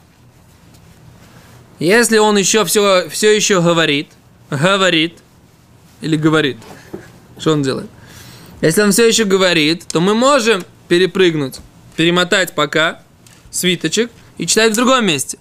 Если 1.79 2.19
он 2.19 2.37
еще 2.37 2.65
все, 2.65 3.09
все 3.09 3.35
еще 3.35 3.61
говорит, 3.61 4.09
говорит, 4.51 5.19
или 6.01 6.17
говорит, 6.17 6.59
что 7.39 7.53
он 7.53 7.63
делает? 7.63 7.89
Если 8.61 8.83
он 8.83 8.93
все 8.93 9.09
еще 9.09 9.25
говорит, 9.25 9.87
то 9.89 10.01
мы 10.01 10.15
можем 10.15 10.65
перепрыгнуть, 10.89 11.57
перемотать 11.97 12.55
пока 12.55 13.03
свиточек 13.51 14.11
и 14.39 14.47
читать 14.47 14.73
в 14.73 14.77
другом 14.77 15.07
месте. 15.07 15.39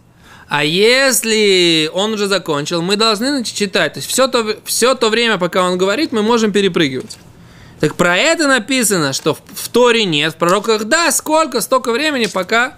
А 0.47 0.65
если 0.65 1.89
он 1.93 2.13
уже 2.13 2.27
закончил, 2.27 2.81
мы 2.81 2.97
должны 2.97 3.43
читать. 3.45 3.93
То 3.93 3.99
есть 3.99 4.09
все 4.09 4.27
то, 4.27 4.57
все 4.65 4.95
то 4.95 5.09
время, 5.09 5.37
пока 5.37 5.63
он 5.63 5.77
говорит, 5.77 6.11
мы 6.11 6.23
можем 6.23 6.51
перепрыгивать. 6.51 7.17
Так 7.79 7.95
про 7.95 8.17
это 8.17 8.47
написано, 8.47 9.13
что 9.13 9.33
в, 9.33 9.41
в 9.55 9.69
Торе 9.69 10.03
нет, 10.03 10.33
в 10.33 10.35
пророках 10.35 10.83
да, 10.83 11.09
сколько, 11.11 11.61
столько 11.61 11.91
времени, 11.91 12.25
пока. 12.25 12.77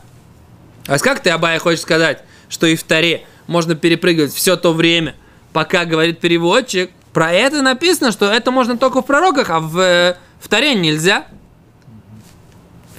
А 0.86 1.00
как 1.00 1.22
ты, 1.22 1.32
Абай, 1.32 1.58
хочешь 1.58 1.82
сказать, 1.82 2.22
что 2.48 2.68
и 2.68 2.76
в 2.76 2.84
Торе 2.84 3.26
можно 3.47 3.75
перепрыгивать 3.75 4.33
все 4.33 4.57
то 4.57 4.73
время, 4.73 5.15
пока 5.53 5.85
говорит 5.85 6.21
переводчик? 6.21 6.91
Про 7.13 7.33
это 7.33 7.63
написано, 7.63 8.13
что 8.13 8.31
это 8.31 8.51
можно 8.51 8.77
только 8.77 9.03
в 9.03 9.07
пророках, 9.07 9.51
а 9.51 9.61
в, 9.61 9.79
э, 9.79 10.17
в 10.41 10.49
Торе 10.49 10.75
нельзя. 10.75 11.27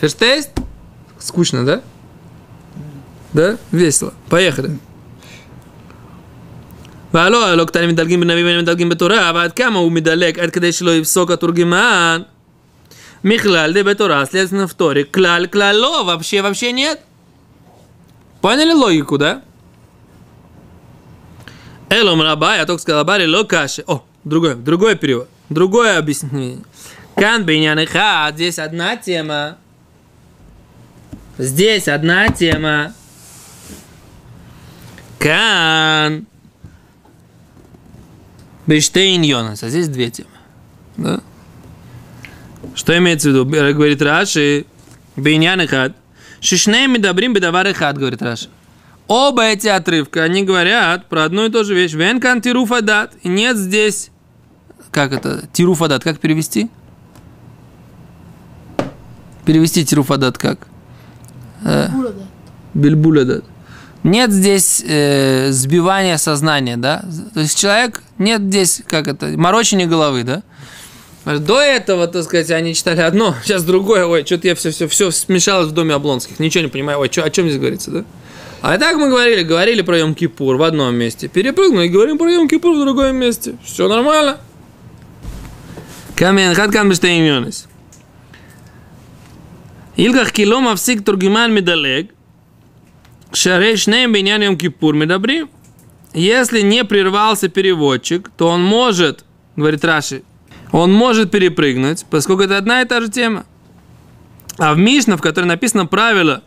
Ферштейст? 0.02 0.52
Скучно, 1.20 1.66
да? 1.66 1.82
Да? 3.34 3.58
Весело. 3.72 4.14
Поехали. 4.30 4.80
והלא, 7.14 7.48
הלא 7.48 7.66
קטנים 7.66 7.90
מדלגים 7.90 8.20
בנביא 8.22 8.46
ואין 8.46 8.60
מדלגים 8.60 8.90
בתורה, 8.90 9.32
ועד 9.36 9.54
כמה 9.54 9.80
הוא 9.80 9.92
מדלג 9.92 10.40
עד 10.40 10.50
כדי 10.50 10.72
שלא 10.72 10.96
יפסוק 10.96 11.32
התורגמן? 11.32 12.22
מכלל 13.24 13.74
די 13.74 13.84
בתורה, 13.84 14.26
следственно 14.26 14.68
в 14.68 14.74
Торе. 14.74 15.04
Клаль, 15.04 15.48
клаль, 15.48 15.76
ло, 15.76 16.04
вообще, 16.04 16.42
вообще 16.42 16.72
нет. 16.72 17.00
Поняли 18.42 18.74
логику, 18.74 19.18
да? 19.18 19.42
Элом 21.91 22.23
раба, 22.23 22.57
я 22.57 22.67
только 22.67 22.83
сказал 22.83 23.01
Абари, 23.03 23.27
ло 23.27 23.45
каши. 23.45 23.85
О, 23.87 24.05
другой, 24.25 24.55
другой 24.55 24.97
перевод. 24.97 25.29
Другое 25.49 25.99
объяснение. 25.99 26.59
Кан 27.15 27.45
бейнян 27.45 27.87
хад, 27.87 28.35
здесь 28.35 28.59
одна 28.59 28.97
тема. 28.97 29.59
Здесь 31.39 31.89
одна 31.89 32.29
тема. 32.29 32.93
Кан. 35.19 36.27
Бейштейн 38.67 39.23
Йонас. 39.23 39.63
А 39.63 39.69
здесь 39.69 39.89
две 39.89 40.11
темы. 40.11 40.29
Да? 40.97 41.21
Что 42.75 42.97
имеется 42.99 43.29
в 43.29 43.33
виду? 43.33 43.45
Говорит 43.45 44.01
Раши. 44.01 44.65
Бейнян 45.17 45.61
и 45.61 45.67
хад. 45.67 45.93
Шишней 46.41 46.99
добрим 46.99 47.33
бедавар 47.33 47.67
и 47.69 47.73
хад, 47.73 47.99
говорит 47.99 48.23
Раши. 48.23 48.49
Оба 49.07 49.45
эти 49.45 49.69
отрывка, 49.69 50.23
они 50.23 50.45
говорят 50.45 51.09
про 51.09 51.25
одну 51.25 51.45
и 51.47 51.51
ту 51.51 51.65
же 51.65 51.75
вещь. 51.75 51.93
Венкан 51.93 52.41
тируфадат. 52.41 53.13
И 53.23 53.29
нет 53.29 53.57
здесь... 53.57 54.11
Как 54.91 55.13
это? 55.13 55.47
Тируфадат. 55.53 56.03
Как 56.03 56.21
перевести? 56.21 56.71
Перевести 59.45 59.85
тируфадат 59.85 60.39
как? 60.39 60.67
Э. 61.65 61.89
Бельбулядат. 62.73 63.45
нет 64.03 64.33
здесь 64.33 64.83
э, 64.87 65.51
сбивания 65.51 66.17
сознания, 66.17 66.77
да? 66.77 67.05
То 67.35 67.41
есть 67.41 67.59
человек, 67.59 68.03
нет 68.19 68.43
здесь, 68.43 68.83
как 68.87 69.07
это, 69.07 69.29
морочения 69.29 69.87
головы, 69.87 70.25
да? 70.25 70.43
До 71.25 71.61
этого, 71.61 72.07
так 72.07 72.25
сказать, 72.25 72.51
они 72.51 72.75
читали 72.75 73.01
одно, 73.01 73.35
сейчас 73.45 73.65
другое, 73.65 74.07
ой, 74.07 74.27
что-то 74.27 74.49
я 74.49 74.55
все, 74.55 74.71
все, 74.71 74.89
все 74.89 75.11
смешалось 75.11 75.69
в 75.69 75.73
доме 75.73 75.95
Облонских, 75.95 76.39
ничего 76.39 76.65
не 76.65 76.71
понимаю, 76.71 76.99
ой, 76.99 77.09
чё, 77.09 77.25
о 77.25 77.31
чем 77.31 77.47
здесь 77.47 77.59
говорится, 77.59 77.91
да? 77.91 78.05
А 78.67 78.79
так 78.79 78.97
мы 78.97 79.11
говорили, 79.11 79.43
говорили 79.43 79.83
про 79.83 79.99
Йом-Кипур 79.99 80.57
в 80.57 80.63
одном 80.63 80.95
месте, 80.95 81.29
перепрыгнули 81.29 81.85
и 81.85 81.91
говорим 81.91 82.17
про 82.17 82.31
Йом-Кипур 82.31 82.75
в 82.75 82.81
другом 82.81 83.15
месте, 83.17 83.57
все 83.63 83.89
нормально. 83.89 84.39
Камен, 86.17 86.55
хат 86.55 86.73
кам 86.73 86.89
бештейньонес. 86.89 87.69
Ильгах 89.97 90.33
кило 90.33 90.61
мавсик 90.61 91.05
тургиман 91.05 91.53
медалег, 91.53 92.15
шарей 93.35 93.77
шнеем 93.77 94.15
биньян 94.15 94.41
Йом-Кипур 94.41 94.95
медабри. 94.95 95.45
Если 96.15 96.63
не 96.63 96.87
прервался 96.87 97.51
переводчик, 97.51 98.31
то 98.35 98.49
он 98.49 98.65
может, 98.65 99.27
говорит 99.57 99.85
Раши, 99.85 100.23
он 100.73 100.91
может 100.91 101.31
перепрыгнуть, 101.31 102.07
поскольку 102.09 102.45
это 102.45 102.57
одна 102.57 102.81
и 102.81 102.87
та 102.87 103.03
же 103.03 103.11
тема. 103.11 103.45
А 104.57 104.73
в 104.73 104.79
Мишна, 104.79 105.19
в 105.19 105.21
которой 105.21 105.45
написано 105.45 105.85
правило, 105.85 106.43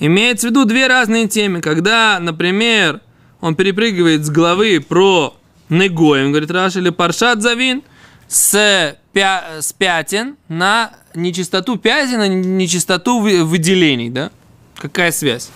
имеется 0.00 0.48
в 0.48 0.50
виду 0.50 0.64
две 0.64 0.88
разные 0.88 1.28
темы. 1.28 1.60
Когда, 1.60 2.18
например, 2.18 3.00
он 3.40 3.54
перепрыгивает 3.54 4.24
с 4.24 4.30
главы 4.30 4.80
про 4.80 5.36
Негоем, 5.68 6.30
говорит 6.30 6.50
Раш, 6.50 6.76
или 6.76 6.90
Паршат 6.90 7.42
Завин, 7.42 7.82
с, 8.26 8.96
пя, 9.12 9.44
с 9.60 9.72
пятен 9.72 10.36
на 10.48 10.92
нечистоту 11.14 11.76
пятен, 11.76 12.18
на 12.18 12.28
нечистоту 12.28 13.20
выделений, 13.20 14.08
да? 14.08 14.30
Какая 14.76 15.12
связь? 15.12 15.50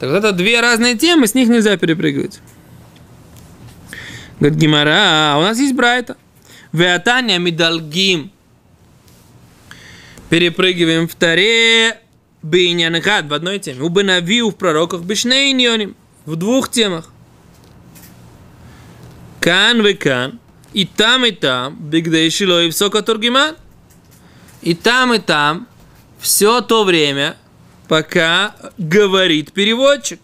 Так 0.00 0.10
вот 0.10 0.16
это 0.16 0.32
две 0.32 0.60
разные 0.60 0.96
темы, 0.96 1.26
с 1.26 1.34
них 1.34 1.48
нельзя 1.48 1.76
перепрыгивать. 1.76 2.40
Говорит 4.40 4.58
Гимара, 4.58 5.34
а 5.34 5.38
у 5.38 5.42
нас 5.42 5.58
есть 5.58 5.74
Брайта. 5.74 6.16
Веатания 6.72 7.38
мидалгим. 7.38 8.32
Перепрыгиваем 10.28 11.06
в 11.06 11.14
таре 11.14 12.00
бейнянхад 12.44 13.28
в 13.28 13.34
одной 13.34 13.58
теме. 13.58 13.82
У 13.82 13.88
Бенавиу 13.88 14.50
в 14.50 14.56
пророках 14.56 15.00
бешнейньоним. 15.02 15.96
В 16.26 16.36
двух 16.36 16.70
темах. 16.70 17.10
Кан 19.40 19.82
ве 19.82 19.94
кан. 19.94 20.38
И 20.72 20.84
там, 20.84 21.24
и 21.24 21.32
там. 21.32 21.76
Бигдей 21.76 22.30
шило 22.30 22.64
и 22.64 22.70
всока 22.70 23.02
тургиман. 23.02 23.56
И 24.62 24.74
там, 24.74 25.14
и 25.14 25.18
там. 25.18 25.66
Все 26.20 26.60
то 26.60 26.84
время, 26.84 27.36
пока 27.88 28.54
говорит 28.78 29.52
переводчик. 29.52 30.20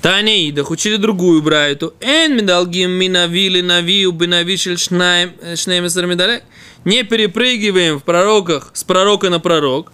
Таня 0.00 0.48
Идах 0.48 0.70
учили 0.70 0.96
другую 0.96 1.42
брайту. 1.42 1.94
Эн 2.00 2.36
медалгим 2.36 2.90
минавили 2.90 3.60
навию 3.62 4.12
бинавишель 4.12 4.78
шнайм 4.78 5.32
шнеймесер 5.56 6.06
медалек. 6.06 6.44
Не 6.84 7.02
перепрыгиваем 7.02 7.98
в 7.98 8.04
пророках 8.04 8.70
с 8.74 8.84
пророка 8.84 9.30
на 9.30 9.40
пророк. 9.40 9.92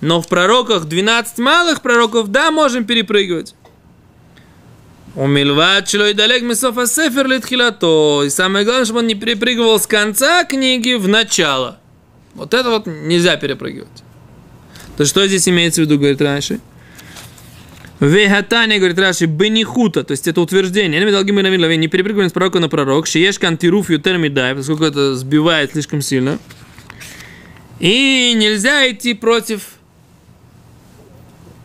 Но 0.00 0.20
в 0.20 0.26
пророках 0.26 0.86
12 0.86 1.38
малых 1.38 1.80
пророков, 1.80 2.28
да, 2.28 2.50
можем 2.50 2.84
перепрыгивать. 2.84 3.54
У 5.14 5.26
Мильват 5.26 5.88
Шлой 5.88 6.14
Далек 6.14 6.42
Месофа 6.42 6.86
Сефер 6.86 7.28
Литхилато. 7.28 8.24
И 8.24 8.30
самое 8.30 8.64
главное, 8.64 8.84
чтобы 8.84 9.00
он 9.00 9.06
не 9.06 9.14
перепрыгивал 9.14 9.78
с 9.78 9.86
конца 9.86 10.44
книги 10.44 10.94
в 10.94 11.06
начало. 11.06 11.78
Вот 12.34 12.54
это 12.54 12.70
вот 12.70 12.86
нельзя 12.86 13.36
перепрыгивать. 13.36 14.02
То 14.96 15.04
что 15.04 15.26
здесь 15.26 15.48
имеется 15.48 15.82
в 15.82 15.84
виду, 15.84 15.98
говорит 15.98 16.20
раньше? 16.20 16.60
Вегатане, 18.02 18.78
говорит 18.78 18.98
Раши, 18.98 19.26
бенихута, 19.26 20.02
то 20.02 20.10
есть 20.10 20.26
это 20.26 20.40
утверждение. 20.40 21.00
Не 21.00 21.88
перепрыгиваем 21.88 22.28
с 22.28 22.32
пророка 22.32 22.58
на 22.58 22.68
пророк. 22.68 23.06
Шиешка 23.06 23.46
антируф 23.46 23.90
ютермидай, 23.90 24.56
поскольку 24.56 24.82
это 24.82 25.14
сбивает 25.14 25.70
слишком 25.70 26.02
сильно. 26.02 26.40
И 27.78 28.34
нельзя 28.36 28.90
идти 28.90 29.14
против 29.14 29.62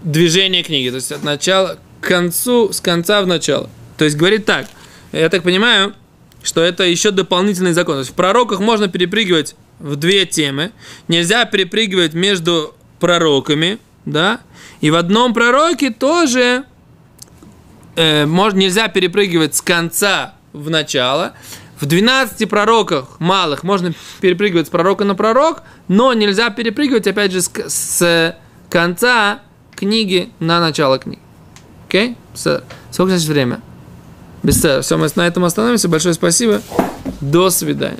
движения 0.03 0.61
книги, 0.61 0.89
то 0.89 0.97
есть 0.97 1.11
от 1.11 1.23
начала 1.23 1.79
к 2.01 2.07
концу, 2.07 2.71
с 2.71 2.81
конца 2.81 3.23
в 3.23 3.27
начало. 3.27 3.67
То 3.97 4.05
есть 4.05 4.15
говорит 4.15 4.45
так, 4.45 4.67
я 5.11 5.29
так 5.29 5.41
понимаю, 5.41 5.95
что 6.43 6.61
это 6.61 6.83
еще 6.83 7.09
дополнительный 7.09 7.73
закон. 7.73 7.95
То 7.95 7.99
есть 8.01 8.11
в 8.11 8.13
пророках 8.13 8.59
можно 8.59 8.87
перепрыгивать 8.87 9.55
в 9.79 9.95
две 9.95 10.27
темы, 10.27 10.71
нельзя 11.07 11.45
перепрыгивать 11.45 12.13
между 12.13 12.75
пророками, 12.99 13.79
да, 14.07 14.39
и 14.79 14.89
в 14.89 14.95
одном 14.95 15.33
пророке 15.33 15.91
тоже 15.91 16.63
э, 17.95 18.25
можно, 18.25 18.59
нельзя 18.59 18.87
перепрыгивать 18.87 19.55
с 19.55 19.61
конца 19.61 20.35
в 20.53 20.69
начало. 20.69 21.33
В 21.79 21.85
12 21.85 22.49
пророках 22.49 23.19
малых 23.19 23.63
можно 23.63 23.93
перепрыгивать 24.19 24.67
с 24.67 24.69
пророка 24.69 25.03
на 25.03 25.13
пророк, 25.13 25.61
но 25.87 26.13
нельзя 26.13 26.49
перепрыгивать, 26.49 27.05
опять 27.05 27.31
же, 27.31 27.41
с, 27.41 27.51
с 27.67 28.35
конца 28.69 29.41
книги 29.75 30.31
на 30.39 30.59
начало 30.59 30.97
книги. 30.97 31.19
Окей? 31.87 32.15
Okay? 32.33 32.63
Сколько 32.91 33.11
сейчас 33.11 33.25
время? 33.25 33.61
Без 34.41 34.57
Все, 34.57 34.97
мы 34.97 35.07
на 35.15 35.27
этом 35.27 35.43
остановимся. 35.43 35.87
Большое 35.87 36.13
спасибо. 36.13 36.61
До 37.21 37.49
свидания. 37.49 37.99